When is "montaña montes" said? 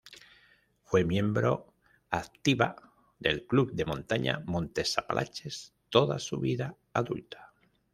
3.85-4.97